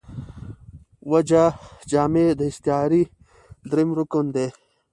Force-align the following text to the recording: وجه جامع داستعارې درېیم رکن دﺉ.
وجه 1.11 1.43
جامع 1.91 2.25
داستعارې 2.39 3.01
درېیم 3.69 3.89
رکن 3.99 4.25
دﺉ. 4.35 4.47